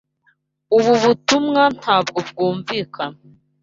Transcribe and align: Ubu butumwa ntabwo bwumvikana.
Ubu 0.77 0.93
butumwa 1.01 1.63
ntabwo 1.79 2.19
bwumvikana. 2.29 3.17